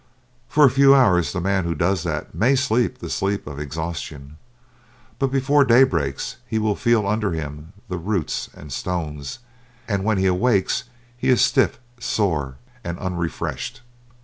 For 0.47 0.65
a 0.65 0.71
few 0.71 0.95
hours 0.95 1.31
the 1.31 1.39
man 1.39 1.63
who 1.63 1.75
does 1.75 2.01
that 2.05 2.33
may 2.33 2.55
sleep 2.55 2.97
the 2.97 3.07
sleep 3.07 3.45
of 3.45 3.59
exhaustion. 3.59 4.37
But 5.19 5.27
before 5.27 5.63
day 5.63 5.83
breaks 5.83 6.37
he 6.47 6.57
will 6.57 6.75
feel 6.75 7.05
under 7.05 7.33
him 7.33 7.73
the 7.87 7.99
roots 7.99 8.49
and 8.55 8.73
stones, 8.73 9.37
and 9.87 10.03
when 10.03 10.17
he 10.17 10.25
awakes 10.25 10.85
he 11.15 11.29
is 11.29 11.41
stiff, 11.41 11.77
sore 11.99 12.55
and 12.83 12.97
unrefreshed. 12.97 13.81